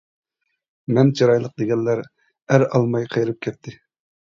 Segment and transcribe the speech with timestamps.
[0.97, 2.03] مەن چىرايلىق دېگەنلەر،
[2.57, 3.79] ئەر ئالماي قېرىپ كەتتى.